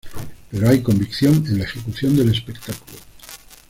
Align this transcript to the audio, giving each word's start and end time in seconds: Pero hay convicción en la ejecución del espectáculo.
Pero 0.49 0.67
hay 0.67 0.81
convicción 0.81 1.45
en 1.45 1.59
la 1.59 1.65
ejecución 1.65 2.15
del 2.17 2.29
espectáculo. 2.31 2.97